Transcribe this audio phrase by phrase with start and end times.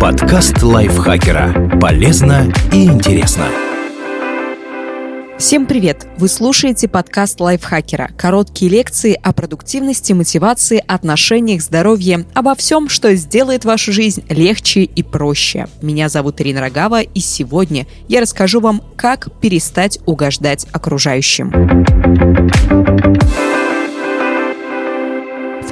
[0.00, 1.78] Подкаст лайфхакера.
[1.80, 3.44] Полезно и интересно.
[5.38, 6.08] Всем привет!
[6.18, 8.10] Вы слушаете подкаст лайфхакера.
[8.16, 15.04] Короткие лекции о продуктивности, мотивации, отношениях, здоровье, обо всем, что сделает вашу жизнь легче и
[15.04, 15.68] проще.
[15.82, 21.52] Меня зовут Ирина Рогава, и сегодня я расскажу вам, как перестать угождать окружающим.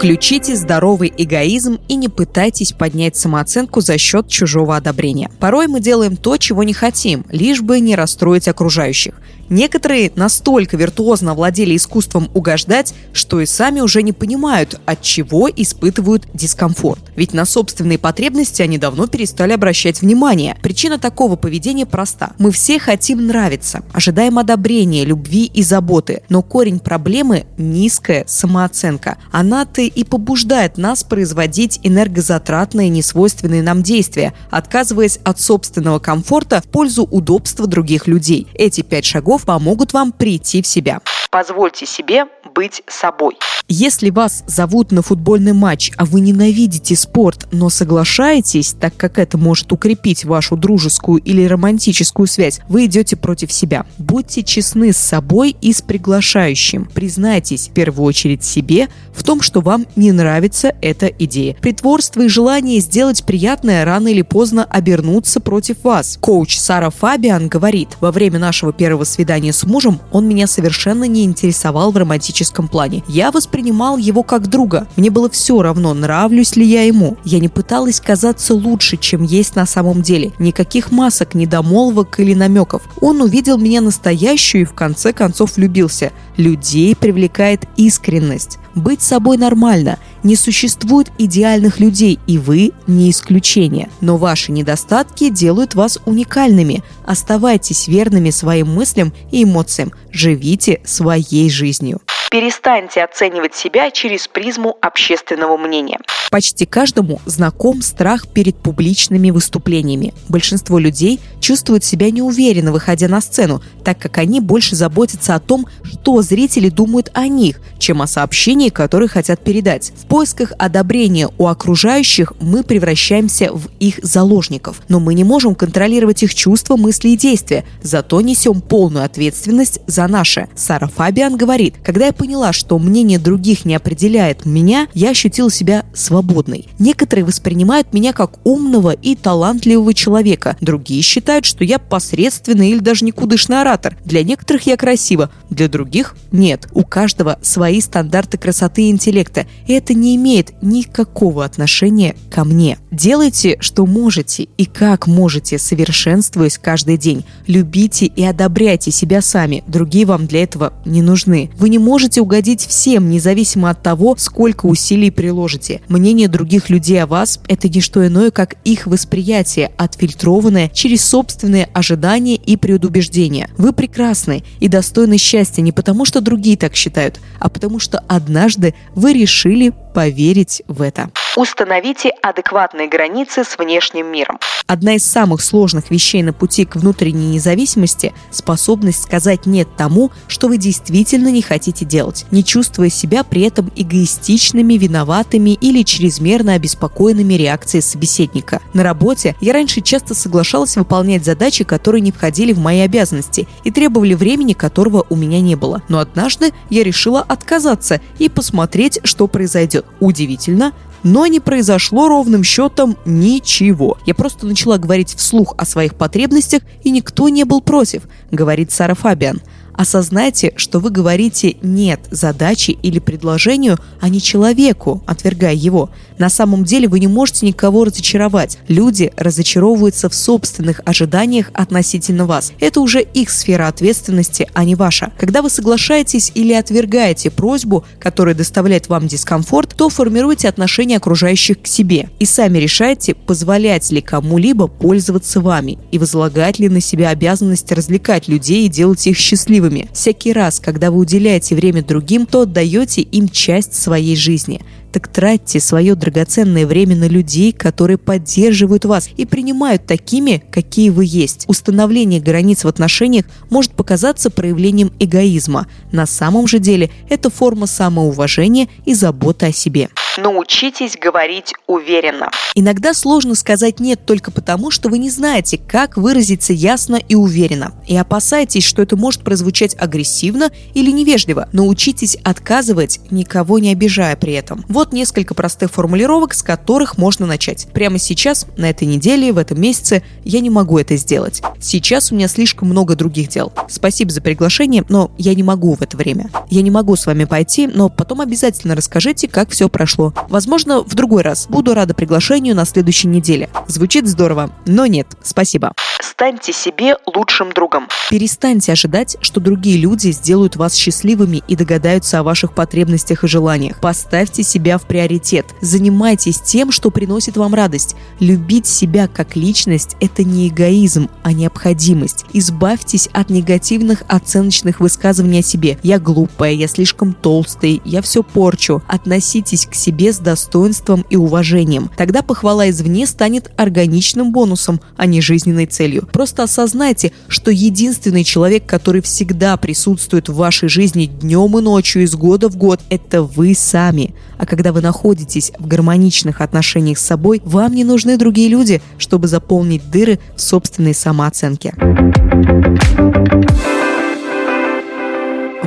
[0.00, 5.30] Включите здоровый эгоизм и не пытайтесь поднять самооценку за счет чужого одобрения.
[5.38, 9.12] Порой мы делаем то, чего не хотим, лишь бы не расстроить окружающих.
[9.50, 16.26] Некоторые настолько виртуозно владели искусством угождать, что и сами уже не понимают, от чего испытывают
[16.32, 17.00] дискомфорт.
[17.16, 20.56] Ведь на собственные потребности они давно перестали обращать внимание.
[20.62, 22.32] Причина такого поведения проста.
[22.38, 26.22] Мы все хотим нравиться, ожидаем одобрения, любви и заботы.
[26.28, 29.18] Но корень проблемы– низкая самооценка.
[29.32, 37.02] Она-то и побуждает нас производить энергозатратные, несвойственные нам действия, отказываясь от собственного комфорта в пользу
[37.02, 38.46] удобства других людей.
[38.54, 41.00] Эти пять шагов помогут вам прийти в себя.
[41.30, 42.24] Позвольте себе
[42.56, 43.36] быть собой.
[43.68, 49.38] Если вас зовут на футбольный матч, а вы ненавидите спорт, но соглашаетесь, так как это
[49.38, 53.86] может укрепить вашу дружескую или романтическую связь, вы идете против себя.
[53.96, 56.86] Будьте честны с собой и с приглашающим.
[56.92, 61.54] Признайтесь в первую очередь себе в том, что вам не нравится эта идея.
[61.54, 66.18] Притворство и желание сделать приятное рано или поздно обернуться против вас.
[66.20, 71.19] Коуч Сара Фабиан говорит, во время нашего первого свидания с мужем он меня совершенно не
[71.24, 73.02] интересовал в романтическом плане.
[73.06, 74.86] Я воспринимал его как друга.
[74.96, 77.16] Мне было все равно, нравлюсь ли я ему.
[77.24, 80.32] Я не пыталась казаться лучше, чем есть на самом деле.
[80.38, 82.82] Никаких масок, недомолвок или намеков.
[83.00, 86.12] Он увидел меня настоящую и в конце концов влюбился.
[86.36, 88.58] Людей привлекает искренность.
[88.74, 89.98] Быть собой нормально.
[90.22, 93.88] Не существует идеальных людей, и вы не исключение.
[94.00, 96.82] Но ваши недостатки делают вас уникальными.
[97.06, 99.92] Оставайтесь верными своим мыслям и эмоциям.
[100.12, 102.00] Живите своей жизнью.
[102.30, 105.98] Перестаньте оценивать себя через призму общественного мнения.
[106.30, 110.14] Почти каждому знаком страх перед публичными выступлениями.
[110.28, 115.66] Большинство людей чувствуют себя неуверенно, выходя на сцену, так как они больше заботятся о том,
[115.82, 119.92] что зрители думают о них, чем о сообщении, которое хотят передать.
[119.96, 126.22] В поисках одобрения у окружающих мы превращаемся в их заложников, но мы не можем контролировать
[126.22, 130.46] их чувства, мысли и действия, зато несем полную ответственность за наше.
[130.54, 135.86] Сара Фабиан говорит, когда я поняла, что мнение других не определяет меня, я ощутила себя
[135.94, 136.68] свободной.
[136.78, 143.06] Некоторые воспринимают меня как умного и талантливого человека, другие считают, что я посредственный или даже
[143.06, 143.96] никудышный оратор.
[144.04, 146.68] Для некоторых я красива, для других нет.
[146.74, 152.76] У каждого свои стандарты красоты и интеллекта, и это не имеет никакого отношения ко мне.
[152.90, 157.24] Делайте, что можете и как можете, совершенствуясь каждый день.
[157.46, 161.50] Любите и одобряйте себя сами, другие вам для этого не нужны.
[161.56, 165.80] Вы не можете можете угодить всем, независимо от того, сколько усилий приложите.
[165.86, 171.68] Мнение других людей о вас– это не что иное, как их восприятие, отфильтрованное через собственные
[171.72, 173.48] ожидания и предубеждения.
[173.56, 178.74] Вы прекрасны и достойны счастья не потому, что другие так считают, а потому что однажды
[178.96, 181.10] вы решили поверить в это.
[181.36, 184.38] Установите адекватные границы с внешним миром.
[184.66, 190.48] Одна из самых сложных вещей на пути к внутренней независимости– способность сказать «нет» тому, что
[190.48, 197.34] вы действительно не хотите делать, не чувствуя себя при этом эгоистичными, виноватыми или чрезмерно обеспокоенными
[197.34, 198.60] реакцией собеседника.
[198.72, 203.70] На работе я раньше часто соглашалась выполнять задачи, которые не входили в мои обязанности и
[203.70, 205.82] требовали времени, которого у меня не было.
[205.88, 212.44] Но однажды я решила отказаться и посмотреть, что произойдет выглядит удивительно, но не произошло ровным
[212.44, 213.98] счетом ничего.
[214.06, 218.94] Я просто начала говорить вслух о своих потребностях, и никто не был против, говорит Сара
[218.94, 219.40] Фабиан.
[219.74, 225.90] Осознайте, что вы говорите «нет» задаче или предложению, а не человеку, отвергая его.
[226.18, 228.58] На самом деле вы не можете никого разочаровать.
[228.68, 232.52] Люди разочаровываются в собственных ожиданиях относительно вас.
[232.60, 235.12] Это уже их сфера ответственности, а не ваша.
[235.18, 241.66] Когда вы соглашаетесь или отвергаете просьбу, которая доставляет вам дискомфорт, то формируете отношение окружающих к
[241.66, 247.72] себе и сами решаете, позволять ли кому-либо пользоваться вами и возлагать ли на себя обязанность
[247.72, 249.88] развлекать людей и делать их счастливыми счастливыми.
[249.92, 254.60] Всякий раз, когда вы уделяете время другим, то отдаете им часть своей жизни.
[254.92, 261.04] Так тратьте свое драгоценное время на людей, которые поддерживают вас и принимают такими, какие вы
[261.06, 261.44] есть.
[261.46, 265.66] Установление границ в отношениях может показаться проявлением эгоизма.
[265.92, 269.90] На самом же деле это форма самоуважения и заботы о себе.
[270.16, 272.30] Научитесь говорить уверенно.
[272.56, 277.72] Иногда сложно сказать «нет» только потому, что вы не знаете, как выразиться ясно и уверенно.
[277.86, 281.48] И опасаетесь, что это может прозвучать агрессивно или невежливо.
[281.52, 284.64] Научитесь отказывать, никого не обижая при этом.
[284.68, 287.68] Вот несколько простых формулировок, с которых можно начать.
[287.72, 291.42] Прямо сейчас, на этой неделе, в этом месяце я не могу это сделать.
[291.60, 293.52] Сейчас у меня слишком много других дел.
[293.68, 296.30] Спасибо за приглашение, но я не могу в это время.
[296.48, 300.12] Я не могу с вами пойти, но потом обязательно расскажите, как все прошло.
[300.28, 301.46] Возможно, в другой раз.
[301.48, 303.50] Буду рада приглашению на следующей неделе.
[303.68, 305.06] Звучит здорово, но нет.
[305.22, 305.72] Спасибо.
[306.20, 307.88] Станьте себе лучшим другом.
[308.10, 313.80] Перестаньте ожидать, что другие люди сделают вас счастливыми и догадаются о ваших потребностях и желаниях.
[313.80, 315.46] Поставьте себя в приоритет.
[315.62, 317.96] Занимайтесь тем, что приносит вам радость.
[318.18, 322.26] Любить себя как личность– это не эгоизм, а необходимость.
[322.34, 325.78] Избавьтесь от негативных оценочных высказываний о себе.
[325.82, 328.82] Я глупая, я слишком толстый, я все порчу.
[328.86, 331.90] Относитесь к себе с достоинством и уважением.
[331.96, 336.09] Тогда похвала извне станет органичным бонусом, а не жизненной целью.
[336.12, 342.14] Просто осознайте, что единственный человек, который всегда присутствует в вашей жизни днем и ночью из
[342.14, 344.14] года в год, это вы сами.
[344.38, 349.28] А когда вы находитесь в гармоничных отношениях с собой, вам не нужны другие люди, чтобы
[349.28, 351.74] заполнить дыры в собственной самооценке.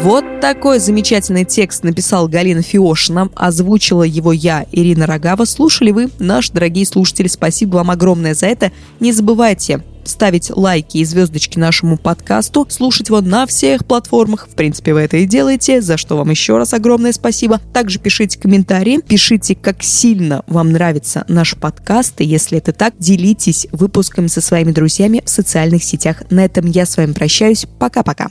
[0.00, 3.30] Вот такой замечательный текст написал Галина Фиошина.
[3.34, 5.44] Озвучила его я, Ирина Рогава.
[5.44, 7.26] Слушали вы, наши дорогие слушатели.
[7.26, 8.70] Спасибо вам огромное за это.
[9.00, 14.48] Не забывайте ставить лайки и звездочки нашему подкасту, слушать его на всех платформах.
[14.48, 17.60] В принципе, вы это и делаете, за что вам еще раз огромное спасибо.
[17.72, 23.66] Также пишите комментарии, пишите, как сильно вам нравится наш подкаст, и если это так, делитесь
[23.72, 26.22] выпусками со своими друзьями в социальных сетях.
[26.30, 27.66] На этом я с вами прощаюсь.
[27.78, 28.28] Пока-пока.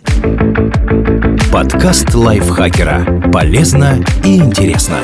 [1.52, 3.30] Подкаст лайфхакера.
[3.32, 5.00] Полезно и интересно.